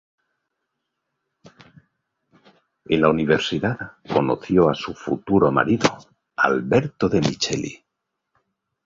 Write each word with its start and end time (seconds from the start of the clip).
En 2.89 3.01
la 3.01 3.09
Universidad 3.09 3.97
conoció 4.11 4.67
a 4.67 4.73
su 4.73 4.95
futuro 4.95 5.51
marido, 5.51 5.95
Alberto 6.37 7.07
Demicheli. 7.07 7.85